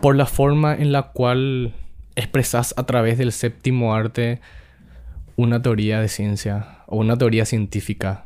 por 0.00 0.16
la 0.16 0.26
forma 0.26 0.74
en 0.74 0.92
la 0.92 1.10
cual 1.12 1.74
expresas 2.14 2.74
a 2.76 2.84
través 2.86 3.18
del 3.18 3.32
séptimo 3.32 3.94
arte 3.94 4.40
una 5.36 5.60
teoría 5.60 6.00
de 6.00 6.08
ciencia 6.08 6.78
o 6.86 6.96
una 6.96 7.18
teoría 7.18 7.44
científica 7.44 8.25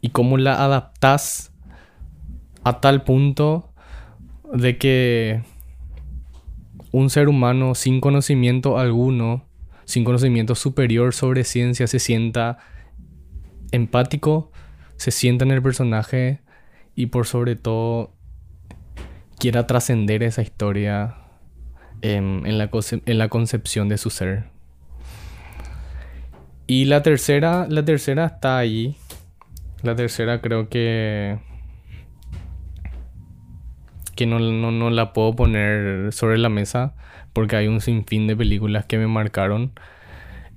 y 0.00 0.10
cómo 0.10 0.38
la 0.38 0.64
adaptas 0.64 1.52
a 2.64 2.80
tal 2.80 3.04
punto 3.04 3.72
de 4.52 4.78
que 4.78 5.42
un 6.92 7.10
ser 7.10 7.28
humano 7.28 7.74
sin 7.74 8.00
conocimiento 8.00 8.78
alguno, 8.78 9.44
sin 9.84 10.04
conocimiento 10.04 10.54
superior 10.54 11.14
sobre 11.14 11.44
ciencia, 11.44 11.86
se 11.86 11.98
sienta 11.98 12.58
empático, 13.70 14.50
se 14.96 15.10
sienta 15.10 15.44
en 15.44 15.50
el 15.50 15.62
personaje 15.62 16.40
y 16.94 17.06
por 17.06 17.26
sobre 17.26 17.56
todo 17.56 18.14
quiera 19.38 19.66
trascender 19.66 20.22
esa 20.22 20.42
historia 20.42 21.16
en, 22.02 22.58
la 22.58 22.70
en, 22.72 23.18
la 23.18 23.28
concepción 23.28 23.88
de 23.88 23.98
su 23.98 24.10
ser. 24.10 24.44
Y 26.66 26.86
la 26.86 27.02
tercera, 27.02 27.66
la 27.68 27.84
tercera 27.84 28.26
está 28.26 28.58
ahí. 28.58 28.96
La 29.82 29.94
tercera 29.94 30.40
creo 30.40 30.68
que 30.68 31.38
que 34.16 34.26
no, 34.26 34.38
no, 34.40 34.90
la 34.90 35.12
puedo 35.12 35.36
poner 35.36 36.12
sobre 36.12 36.38
la 36.38 36.48
mesa 36.48 36.94
porque 37.32 37.56
hay 37.56 37.68
un 37.68 37.82
sinfín 37.82 38.26
de 38.26 38.34
películas 38.34 38.86
que 38.86 38.96
me 38.96 39.06
marcaron. 39.06 39.72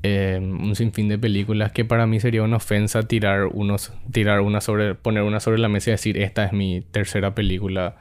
Em, 0.01 0.63
un 0.63 0.75
sinfín 0.77 1.09
de 1.09 1.19
películas 1.19 1.73
que 1.73 1.83
para 1.83 2.07
mí 2.07 2.21
sería 2.21 2.41
una 2.43 2.55
ofensa 2.55 3.03
tirar 3.03 3.47
unos 3.47 3.91
tirar 4.09 4.39
una 4.39 4.61
sobre 4.61 4.95
poner 4.95 5.23
una 5.23 5.41
sobre 5.41 5.59
la 5.59 5.67
mesa 5.67 5.89
y 5.89 5.91
decir 5.91 6.17
esta 6.17 6.45
es 6.45 6.53
mi 6.53 6.79
tercera 6.79 7.35
película 7.35 7.97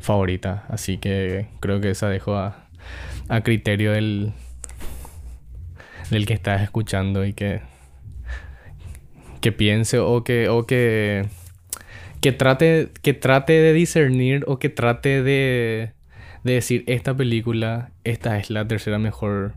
favorita 0.00 0.64
así 0.68 0.98
que 0.98 1.46
creo 1.60 1.80
que 1.80 1.90
esa 1.90 2.08
dejo 2.08 2.34
a, 2.36 2.66
a 3.28 3.42
criterio 3.42 3.92
del 3.92 4.32
del 6.10 6.26
que 6.26 6.34
estás 6.34 6.62
escuchando 6.62 7.24
y 7.24 7.32
que 7.32 7.60
que 9.44 9.52
piense 9.52 9.98
o 9.98 10.24
que 10.24 10.48
o 10.48 10.64
que 10.64 11.26
que 12.22 12.32
trate, 12.32 12.88
que 13.02 13.12
trate 13.12 13.52
de 13.52 13.74
discernir 13.74 14.42
o 14.46 14.58
que 14.58 14.70
trate 14.70 15.22
de, 15.22 15.92
de 16.44 16.52
decir 16.54 16.82
esta 16.86 17.14
película, 17.14 17.90
esta 18.04 18.38
es 18.38 18.48
la 18.48 18.66
tercera 18.66 18.98
mejor 18.98 19.52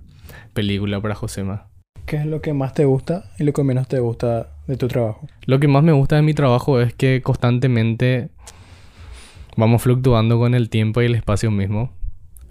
película 0.51 0.99
para 0.99 1.15
Josema. 1.15 1.67
¿Qué 2.05 2.17
es 2.17 2.25
lo 2.25 2.41
que 2.41 2.51
más 2.51 2.73
te 2.73 2.83
gusta 2.83 3.31
y 3.39 3.45
lo 3.45 3.53
que 3.53 3.63
menos 3.63 3.87
te 3.87 3.99
gusta 3.99 4.49
de 4.67 4.75
tu 4.75 4.89
trabajo? 4.89 5.25
Lo 5.45 5.61
que 5.61 5.69
más 5.69 5.83
me 5.83 5.93
gusta 5.93 6.17
de 6.17 6.21
mi 6.21 6.33
trabajo 6.33 6.81
es 6.81 6.93
que 6.93 7.21
constantemente 7.21 8.27
vamos 9.55 9.81
fluctuando 9.81 10.37
con 10.37 10.53
el 10.53 10.69
tiempo 10.69 11.01
y 11.01 11.05
el 11.05 11.15
espacio 11.15 11.49
mismo. 11.49 11.93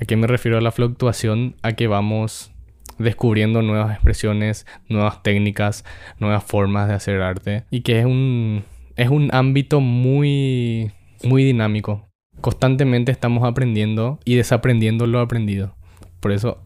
¿A 0.01 0.07
qué 0.07 0.17
me 0.17 0.27
refiero 0.27 0.57
a 0.57 0.63
la 0.63 0.73
fluctuación? 0.73 1.57
A 1.61 1.73
que 1.73 1.87
vamos 1.87 2.51
descubriendo 2.99 3.63
nuevas 3.63 3.93
expresiones, 3.93 4.67
nuevas 4.89 5.23
técnicas, 5.23 5.85
nuevas 6.19 6.45
formas 6.45 6.89
de 6.89 6.95
hacer 6.95 7.21
arte 7.21 7.65
y 7.71 7.81
que 7.83 8.01
es 8.01 8.07
un 8.07 8.65
es 8.97 9.11
un 9.11 9.29
ámbito 9.33 9.81
muy, 9.81 10.91
muy 11.23 11.45
dinámico. 11.45 12.09
Constantemente 12.41 13.13
estamos 13.13 13.45
aprendiendo 13.45 14.19
y 14.25 14.37
desaprendiendo 14.37 15.07
lo 15.07 15.21
aprendido. 15.21 15.77
Por 16.21 16.33
eso, 16.33 16.59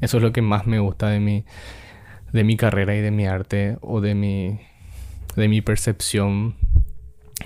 eso 0.00 0.18
es 0.18 0.22
lo 0.22 0.32
que 0.32 0.42
más 0.42 0.66
me 0.66 0.78
gusta 0.78 1.08
de 1.08 1.20
mi, 1.20 1.44
de 2.32 2.44
mi 2.44 2.56
carrera 2.56 2.94
y 2.94 3.00
de 3.00 3.10
mi 3.10 3.26
arte 3.26 3.78
o 3.80 4.00
de 4.00 4.14
mi, 4.14 4.60
de 5.36 5.48
mi 5.48 5.62
percepción 5.62 6.54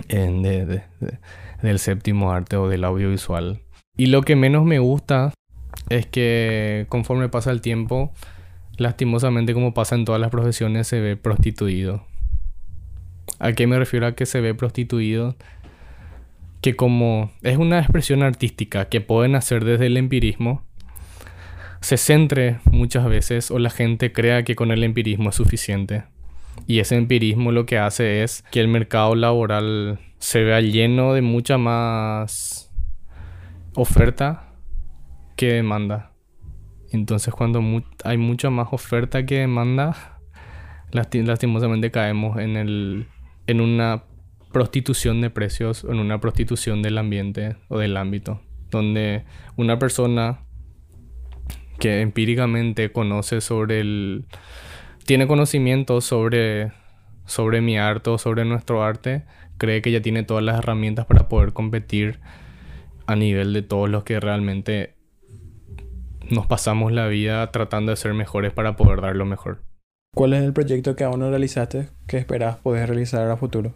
del 0.09 1.79
séptimo 1.79 2.31
arte 2.31 2.57
o 2.57 2.67
del 2.67 2.83
audiovisual. 2.83 3.61
Y 3.95 4.07
lo 4.07 4.21
que 4.21 4.35
menos 4.35 4.65
me 4.65 4.79
gusta 4.79 5.33
es 5.89 6.05
que 6.05 6.85
conforme 6.89 7.29
pasa 7.29 7.51
el 7.51 7.61
tiempo, 7.61 8.13
lastimosamente 8.77 9.53
como 9.53 9.73
pasa 9.73 9.95
en 9.95 10.05
todas 10.05 10.21
las 10.21 10.29
profesiones, 10.29 10.87
se 10.87 10.99
ve 10.99 11.15
prostituido. 11.17 12.05
¿A 13.39 13.53
qué 13.53 13.67
me 13.67 13.77
refiero 13.77 14.07
a 14.07 14.13
que 14.13 14.25
se 14.25 14.41
ve 14.41 14.53
prostituido? 14.53 15.35
Que 16.61 16.75
como 16.75 17.31
es 17.41 17.57
una 17.57 17.79
expresión 17.79 18.23
artística 18.23 18.85
que 18.85 19.01
pueden 19.01 19.35
hacer 19.35 19.65
desde 19.65 19.87
el 19.87 19.97
empirismo, 19.97 20.63
se 21.81 21.97
centre 21.97 22.59
muchas 22.71 23.05
veces 23.05 23.51
o 23.51 23.59
la 23.59 23.69
gente 23.69 24.13
crea 24.13 24.43
que 24.43 24.55
con 24.55 24.71
el 24.71 24.83
empirismo 24.83 25.29
es 25.29 25.35
suficiente. 25.35 26.03
Y 26.67 26.79
ese 26.79 26.95
empirismo 26.95 27.51
lo 27.51 27.65
que 27.65 27.77
hace 27.77 28.23
es 28.23 28.43
que 28.51 28.61
el 28.61 28.69
mercado 28.69 29.15
laboral 29.15 29.99
se 30.19 30.43
vea 30.43 30.61
lleno 30.61 31.13
de 31.13 31.21
mucha 31.21 31.57
más 31.57 32.71
oferta 33.75 34.52
que 35.43 35.51
demanda. 35.55 36.13
Entonces 36.93 37.33
cuando 37.33 37.61
hay 38.05 38.17
mucha 38.17 38.49
más 38.49 38.69
oferta 38.71 39.25
que 39.25 39.39
demanda, 39.39 40.21
lastimosamente 40.91 41.91
caemos 41.91 42.39
en, 42.39 42.55
el, 42.55 43.07
en 43.45 43.59
una 43.59 44.03
prostitución 44.53 45.19
de 45.19 45.29
precios 45.29 45.83
en 45.83 45.99
una 45.99 46.21
prostitución 46.21 46.81
del 46.81 46.97
ambiente 46.97 47.57
o 47.67 47.77
del 47.77 47.97
ámbito, 47.97 48.39
donde 48.71 49.25
una 49.57 49.79
persona 49.79 50.45
que 51.77 51.99
empíricamente 51.99 52.93
conoce 52.93 53.41
sobre 53.41 53.81
el... 53.81 54.25
tiene 55.05 55.27
conocimiento 55.27 55.99
sobre, 55.99 56.71
sobre 57.25 57.59
mi 57.59 57.77
arte 57.77 58.11
o 58.11 58.17
sobre 58.17 58.45
nuestro 58.45 58.81
arte, 58.81 59.25
cree 59.57 59.81
que 59.81 59.91
ya 59.91 60.01
tiene 60.01 60.23
todas 60.23 60.45
las 60.45 60.59
herramientas 60.59 61.05
para 61.05 61.27
poder 61.27 61.51
competir 61.51 62.21
a 63.07 63.17
nivel 63.17 63.51
de 63.51 63.61
todos 63.61 63.89
los 63.89 64.05
que 64.05 64.21
realmente 64.21 65.02
nos 66.29 66.47
pasamos 66.47 66.91
la 66.91 67.07
vida 67.07 67.51
tratando 67.51 67.91
de 67.91 67.97
ser 67.97 68.13
mejores 68.13 68.53
para 68.53 68.75
poder 68.75 69.01
dar 69.01 69.15
lo 69.15 69.25
mejor. 69.25 69.61
¿Cuál 70.15 70.33
es 70.33 70.43
el 70.43 70.53
proyecto 70.53 70.95
que 70.95 71.03
aún 71.03 71.19
no 71.19 71.29
realizaste 71.29 71.89
que 72.07 72.17
esperas 72.17 72.57
poder 72.57 72.89
realizar 72.89 73.29
a 73.29 73.37
futuro? 73.37 73.73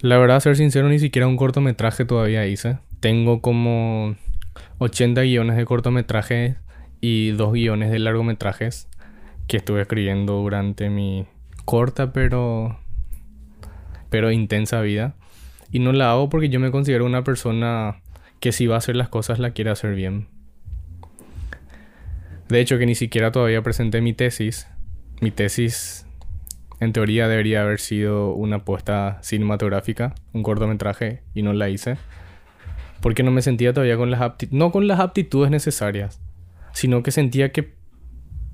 La 0.00 0.18
verdad, 0.18 0.40
ser 0.40 0.56
sincero, 0.56 0.88
ni 0.88 0.98
siquiera 0.98 1.26
un 1.26 1.36
cortometraje 1.36 2.04
todavía 2.04 2.46
hice. 2.46 2.78
Tengo 3.00 3.40
como 3.40 4.16
80 4.78 5.22
guiones 5.22 5.56
de 5.56 5.64
cortometrajes 5.64 6.56
y 7.00 7.30
dos 7.30 7.52
guiones 7.52 7.90
de 7.90 7.98
largometrajes 7.98 8.88
que 9.46 9.58
estuve 9.58 9.82
escribiendo 9.82 10.34
durante 10.34 10.90
mi 10.90 11.26
corta 11.64 12.12
pero 12.12 12.78
pero 14.10 14.30
intensa 14.30 14.80
vida 14.80 15.14
y 15.70 15.78
no 15.78 15.92
la 15.92 16.10
hago 16.10 16.28
porque 16.28 16.48
yo 16.48 16.60
me 16.60 16.70
considero 16.70 17.04
una 17.04 17.22
persona 17.22 18.00
que 18.40 18.52
si 18.52 18.66
va 18.66 18.76
a 18.76 18.78
hacer 18.78 18.96
las 18.96 19.08
cosas 19.08 19.38
la 19.38 19.50
quiere 19.50 19.70
hacer 19.70 19.94
bien. 19.94 20.28
De 22.48 22.60
hecho 22.60 22.78
que 22.78 22.86
ni 22.86 22.94
siquiera 22.94 23.32
todavía 23.32 23.62
presenté 23.62 24.00
mi 24.00 24.12
tesis. 24.12 24.68
Mi 25.20 25.30
tesis 25.30 26.06
en 26.80 26.92
teoría 26.92 27.28
debería 27.28 27.62
haber 27.62 27.80
sido 27.80 28.32
una 28.34 28.56
apuesta 28.56 29.18
cinematográfica, 29.22 30.14
un 30.32 30.42
cortometraje 30.42 31.22
y 31.34 31.42
no 31.42 31.52
la 31.52 31.68
hice 31.68 31.96
porque 33.06 33.22
no 33.22 33.30
me 33.30 33.40
sentía 33.40 33.72
todavía 33.72 33.96
con 33.96 34.10
las 34.10 34.20
aptitudes, 34.20 34.58
no 34.58 34.72
con 34.72 34.88
las 34.88 34.98
aptitudes 34.98 35.48
necesarias, 35.48 36.20
sino 36.72 37.04
que 37.04 37.12
sentía 37.12 37.52
que 37.52 37.74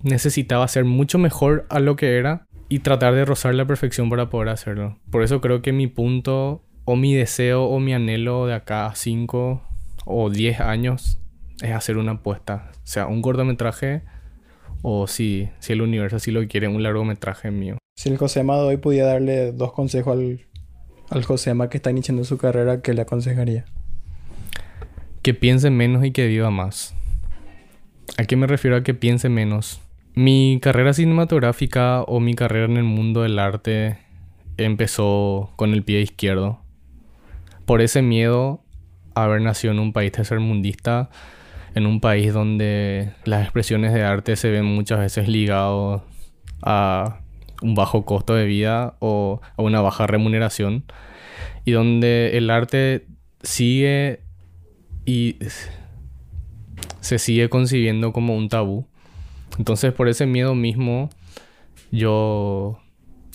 necesitaba 0.02 0.68
ser 0.68 0.84
mucho 0.84 1.18
mejor 1.18 1.66
a 1.70 1.80
lo 1.80 1.96
que 1.96 2.18
era 2.18 2.46
y 2.68 2.80
tratar 2.80 3.14
de 3.14 3.24
rozar 3.24 3.54
la 3.54 3.64
perfección 3.64 4.10
para 4.10 4.28
poder 4.28 4.50
hacerlo. 4.50 4.98
Por 5.10 5.22
eso 5.22 5.40
creo 5.40 5.62
que 5.62 5.72
mi 5.72 5.86
punto 5.86 6.62
o 6.84 6.96
mi 6.96 7.14
deseo 7.14 7.64
o 7.64 7.80
mi 7.80 7.94
anhelo 7.94 8.46
de 8.46 8.52
acá 8.52 8.84
a 8.84 8.94
5 8.94 9.62
o 10.04 10.30
10 10.30 10.60
años 10.60 11.21
es 11.62 11.72
hacer 11.72 11.96
una 11.96 12.12
apuesta, 12.12 12.70
o 12.74 12.86
sea, 12.86 13.06
un 13.06 13.22
cortometraje 13.22 14.02
o 14.82 15.06
si, 15.06 15.48
si 15.60 15.72
el 15.72 15.82
universo 15.82 16.16
así 16.16 16.30
lo 16.30 16.46
quiere, 16.48 16.68
un 16.68 16.82
largometraje 16.82 17.50
mío. 17.50 17.78
Si 17.96 18.08
el 18.08 18.18
Josema 18.18 18.56
de 18.56 18.62
hoy 18.62 18.76
pudiera 18.76 19.08
darle 19.08 19.52
dos 19.52 19.72
consejos 19.72 20.18
al, 20.18 20.40
al 21.10 21.24
Josema 21.24 21.70
que 21.70 21.78
está 21.78 21.90
iniciando 21.90 22.24
su 22.24 22.36
carrera, 22.36 22.82
¿qué 22.82 22.92
le 22.92 23.02
aconsejaría? 23.02 23.64
que 25.22 25.34
piense 25.34 25.70
menos 25.70 26.04
y 26.04 26.10
que 26.10 26.26
viva 26.26 26.50
más. 26.50 26.94
¿A 28.18 28.24
qué 28.24 28.34
me 28.36 28.48
refiero 28.48 28.76
a 28.76 28.82
que 28.82 28.92
piense 28.92 29.28
menos? 29.28 29.80
Mi 30.14 30.58
carrera 30.60 30.92
cinematográfica 30.92 32.02
o 32.02 32.20
mi 32.20 32.34
carrera 32.34 32.66
en 32.66 32.76
el 32.76 32.84
mundo 32.84 33.22
del 33.22 33.38
arte 33.38 33.98
empezó 34.56 35.52
con 35.56 35.72
el 35.72 35.84
pie 35.84 36.00
izquierdo. 36.00 36.58
Por 37.64 37.80
ese 37.80 38.02
miedo 38.02 38.60
a 39.14 39.24
haber 39.24 39.40
nacido 39.40 39.72
en 39.72 39.78
un 39.78 39.92
país 39.92 40.10
tercermundista, 40.10 41.08
en 41.74 41.86
un 41.86 42.00
país 42.00 42.32
donde 42.32 43.12
las 43.24 43.42
expresiones 43.42 43.92
de 43.92 44.02
arte 44.02 44.36
se 44.36 44.50
ven 44.50 44.64
muchas 44.64 44.98
veces 44.98 45.28
ligados 45.28 46.02
a 46.62 47.20
un 47.62 47.74
bajo 47.74 48.04
costo 48.04 48.34
de 48.34 48.44
vida 48.44 48.96
o 48.98 49.40
a 49.56 49.62
una 49.62 49.80
baja 49.80 50.06
remuneración 50.06 50.84
y 51.64 51.72
donde 51.72 52.36
el 52.36 52.50
arte 52.50 53.06
sigue 53.42 54.20
y 55.04 55.36
se 57.00 57.18
sigue 57.18 57.48
concibiendo 57.48 58.12
como 58.12 58.36
un 58.36 58.48
tabú. 58.48 58.86
Entonces 59.58 59.92
por 59.92 60.08
ese 60.08 60.26
miedo 60.26 60.54
mismo 60.54 61.10
yo 61.90 62.78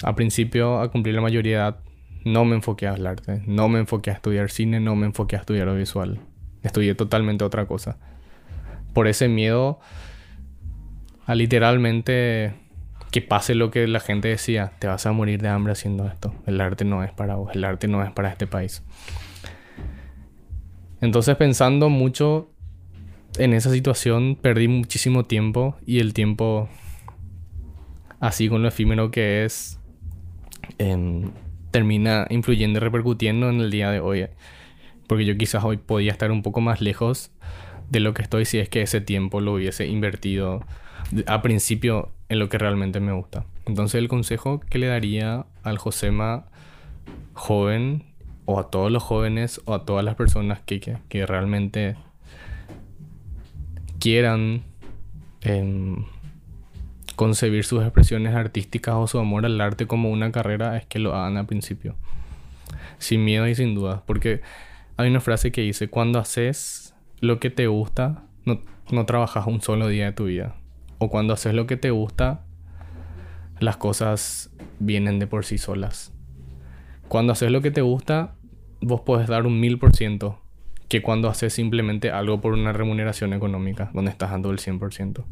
a 0.04 0.16
principio 0.16 0.80
a 0.80 0.92
cumplir 0.92 1.16
la 1.16 1.22
mayoría 1.22 1.58
de 1.58 1.64
edad 1.64 1.80
no 2.26 2.44
me 2.46 2.56
enfoqué 2.56 2.88
al 2.88 3.08
arte, 3.08 3.42
no 3.46 3.70
me 3.70 3.80
enfoqué 3.80 4.12
a 4.12 4.14
estudiar 4.14 4.52
cine, 4.52 4.80
no 4.80 4.96
me 4.96 5.06
enfoqué 5.06 5.38
a 5.38 5.40
estudiar 5.40 5.70
audiovisual. 5.70 6.20
Estudié 6.62 6.94
totalmente 6.96 7.46
otra 7.46 7.66
cosa. 7.66 7.98
Por 8.98 9.08
ese 9.08 9.28
miedo 9.28 9.80
a 11.28 11.36
literalmente 11.36 12.56
que 13.12 13.22
pase 13.22 13.54
lo 13.54 13.70
que 13.70 13.86
la 13.86 14.00
gente 14.00 14.28
decía, 14.28 14.72
te 14.80 14.88
vas 14.88 15.06
a 15.06 15.12
morir 15.12 15.40
de 15.40 15.50
hambre 15.50 15.74
haciendo 15.74 16.08
esto. 16.08 16.34
El 16.48 16.60
arte 16.60 16.84
no 16.84 17.04
es 17.04 17.12
para 17.12 17.36
vos, 17.36 17.52
el 17.54 17.64
arte 17.64 17.88
no 17.88 18.04
es 18.04 18.12
para 18.12 18.30
este 18.30 18.48
país. 18.48 18.84
Entonces 21.00 21.36
pensando 21.36 21.90
mucho 21.90 22.50
en 23.38 23.54
esa 23.54 23.70
situación 23.70 24.36
perdí 24.36 24.68
muchísimo 24.68 25.26
tiempo 25.26 25.78
y 25.86 26.00
el 26.00 26.16
tiempo 26.16 26.68
así 28.20 28.50
con 28.50 28.64
lo 28.64 28.68
efímero 28.68 29.12
que 29.12 29.46
es 29.46 29.80
em, 30.80 31.34
termina 31.70 32.26
influyendo 32.32 32.80
y 32.80 32.80
repercutiendo 32.80 33.48
en 33.48 33.62
el 33.62 33.70
día 33.70 33.92
de 33.92 34.00
hoy. 34.00 34.26
Porque 35.06 35.24
yo 35.24 35.38
quizás 35.38 35.64
hoy 35.64 35.78
podía 35.78 36.14
estar 36.14 36.32
un 36.32 36.42
poco 36.42 36.62
más 36.62 36.82
lejos 36.82 37.32
de 37.90 38.00
lo 38.00 38.14
que 38.14 38.22
estoy 38.22 38.46
si 38.46 38.60
es 38.60 38.70
que 38.70 38.82
ese 38.82 39.02
tiempo 39.02 39.42
lo 39.42 39.54
hubiese 39.54 39.88
invertido 39.88 40.66
a 41.26 41.42
principio 41.42 42.12
en 42.30 42.40
lo 42.40 42.50
que 42.50 42.58
realmente 42.58 43.00
me 43.00 43.14
gusta. 43.14 43.46
Entonces 43.66 44.00
el 44.00 44.08
consejo 44.08 44.60
que 44.70 44.80
le 44.80 44.88
daría 44.88 45.46
al 45.64 45.78
Josema 45.78 46.46
joven 47.34 48.04
o 48.46 48.60
a 48.60 48.70
todos 48.70 48.92
los 48.92 49.04
jóvenes 49.04 49.62
o 49.66 49.74
a 49.74 49.86
todas 49.86 50.04
las 50.04 50.16
personas 50.16 50.60
que, 50.66 50.80
que, 50.80 51.26
realmente 51.26 51.96
quieran 54.00 54.64
em, 55.42 56.06
concebir 57.16 57.64
sus 57.66 57.84
expresiones 57.84 58.36
artísticas 58.36 58.96
o 58.96 59.08
su 59.08 59.20
amor 59.20 59.46
al 59.46 59.60
arte 59.60 59.88
como 59.88 60.10
una 60.10 60.32
carrera 60.32 60.78
es 60.78 60.86
que 60.86 61.00
lo 61.00 61.14
hagan 61.16 61.38
al 61.38 61.46
principio. 61.46 61.96
Sin 63.00 63.24
miedo 63.24 63.48
y 63.48 63.56
sin 63.56 63.76
duda. 63.76 64.04
Porque 64.06 64.42
hay 64.98 65.10
una 65.10 65.20
frase 65.20 65.52
que 65.52 65.62
dice, 65.62 65.90
cuando 65.90 66.20
haces 66.20 66.96
lo 67.20 67.40
que 67.40 67.50
te 67.50 67.68
gusta, 67.68 68.24
no, 68.46 68.62
no 68.92 69.06
trabajas 69.06 69.48
un 69.48 69.62
solo 69.62 69.88
día 69.88 70.06
de 70.06 70.12
tu 70.14 70.26
vida. 70.26 70.56
O 71.00 71.10
cuando 71.10 71.34
haces 71.34 71.54
lo 71.54 71.68
que 71.68 71.78
te 71.78 71.92
gusta, 71.92 72.46
las 73.60 73.78
cosas 73.78 74.52
vienen 74.80 75.20
de 75.20 75.28
por 75.28 75.46
sí 75.46 75.58
solas. 75.58 76.14
Cuando 77.08 77.34
haces 77.34 77.52
lo 77.52 77.62
que 77.62 77.72
te 77.72 77.82
gusta, 77.82 78.36
vos 78.82 79.02
podés 79.02 79.28
dar 79.28 79.46
un 79.46 79.60
mil 79.60 79.80
por 79.80 79.96
ciento 79.96 80.42
que 80.88 81.02
cuando 81.02 81.30
haces 81.30 81.54
simplemente 81.54 82.12
algo 82.12 82.40
por 82.40 82.54
una 82.54 82.72
remuneración 82.72 83.34
económica, 83.34 83.92
donde 83.94 84.12
estás 84.12 84.32
dando 84.32 84.52
el 84.52 84.60
100%. 84.60 85.24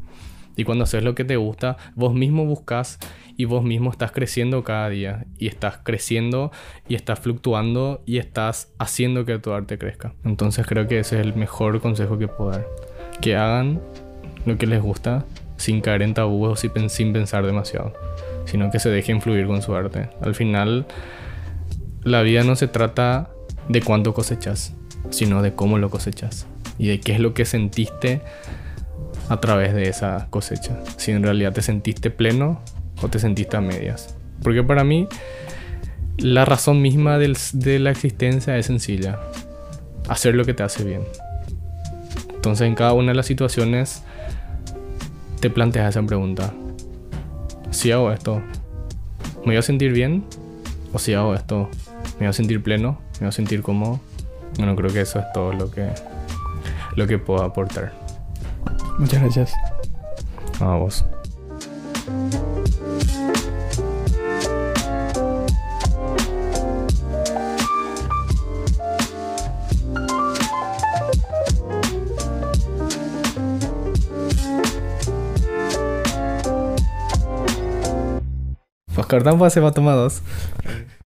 Y 0.56 0.64
cuando 0.64 0.84
haces 0.84 1.04
lo 1.04 1.14
que 1.14 1.24
te 1.24 1.36
gusta, 1.36 1.76
vos 1.94 2.14
mismo 2.14 2.44
buscas 2.44 2.98
y 3.36 3.44
vos 3.44 3.62
mismo 3.62 3.90
estás 3.90 4.12
creciendo 4.12 4.64
cada 4.64 4.88
día. 4.88 5.26
Y 5.38 5.46
estás 5.46 5.78
creciendo 5.82 6.50
y 6.88 6.94
estás 6.94 7.20
fluctuando 7.20 8.02
y 8.06 8.18
estás 8.18 8.72
haciendo 8.78 9.24
que 9.24 9.38
tu 9.38 9.52
arte 9.52 9.78
crezca. 9.78 10.14
Entonces 10.24 10.66
creo 10.66 10.88
que 10.88 10.98
ese 10.98 11.20
es 11.20 11.26
el 11.26 11.34
mejor 11.34 11.80
consejo 11.80 12.18
que 12.18 12.28
puedo 12.28 12.50
dar. 12.50 12.66
Que 13.20 13.36
hagan 13.36 13.80
lo 14.46 14.56
que 14.56 14.66
les 14.66 14.82
gusta 14.82 15.24
sin 15.56 15.80
caer 15.80 16.02
en 16.02 16.14
tabúes 16.14 16.64
o 16.64 16.88
sin 16.88 17.12
pensar 17.12 17.44
demasiado. 17.44 17.92
Sino 18.46 18.70
que 18.70 18.78
se 18.78 18.90
dejen 18.90 19.20
fluir 19.20 19.46
con 19.46 19.60
su 19.60 19.74
arte. 19.74 20.08
Al 20.22 20.34
final, 20.34 20.86
la 22.02 22.22
vida 22.22 22.44
no 22.44 22.56
se 22.56 22.68
trata 22.68 23.30
de 23.68 23.82
cuánto 23.82 24.14
cosechas, 24.14 24.74
sino 25.10 25.42
de 25.42 25.54
cómo 25.54 25.78
lo 25.78 25.90
cosechas 25.90 26.46
y 26.78 26.88
de 26.88 27.00
qué 27.00 27.12
es 27.12 27.20
lo 27.20 27.34
que 27.34 27.44
sentiste 27.44 28.20
a 29.28 29.40
través 29.40 29.74
de 29.74 29.88
esa 29.88 30.28
cosecha. 30.30 30.78
Si 30.96 31.12
en 31.12 31.22
realidad 31.22 31.52
te 31.52 31.62
sentiste 31.62 32.10
pleno 32.10 32.60
o 33.02 33.08
te 33.08 33.18
sentiste 33.18 33.56
a 33.56 33.60
medias. 33.60 34.16
Porque 34.42 34.62
para 34.62 34.84
mí 34.84 35.08
la 36.18 36.44
razón 36.44 36.80
misma 36.80 37.18
de 37.18 37.78
la 37.78 37.90
existencia 37.90 38.56
es 38.56 38.66
sencilla. 38.66 39.18
Hacer 40.08 40.34
lo 40.34 40.44
que 40.44 40.54
te 40.54 40.62
hace 40.62 40.84
bien. 40.84 41.02
Entonces 42.34 42.66
en 42.68 42.74
cada 42.74 42.92
una 42.92 43.08
de 43.08 43.16
las 43.16 43.26
situaciones 43.26 44.02
te 45.40 45.50
planteas 45.50 45.90
esa 45.90 46.06
pregunta. 46.06 46.52
Si 47.70 47.90
hago 47.90 48.12
esto, 48.12 48.40
¿me 49.40 49.46
voy 49.46 49.56
a 49.56 49.62
sentir 49.62 49.92
bien? 49.92 50.24
¿O 50.92 50.98
si 50.98 51.12
hago 51.12 51.34
esto, 51.34 51.68
me 52.14 52.20
voy 52.20 52.28
a 52.28 52.32
sentir 52.32 52.62
pleno? 52.62 52.98
¿Me 53.14 53.20
voy 53.20 53.28
a 53.28 53.32
sentir 53.32 53.62
cómodo? 53.62 54.00
Bueno, 54.56 54.76
creo 54.76 54.92
que 54.92 55.00
eso 55.00 55.18
es 55.18 55.26
todo 55.34 55.52
lo 55.52 55.70
que, 55.70 55.90
lo 56.94 57.06
que 57.06 57.18
puedo 57.18 57.42
aportar. 57.42 58.05
Muchas 58.98 59.20
gracias. 59.22 59.52
A 60.60 60.76
vos. 60.76 61.04
Va 79.60 79.68
a 79.68 79.72
tomar 79.72 79.96
dos. 79.96 80.22